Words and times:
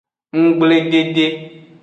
Nggbledede. 0.45 1.25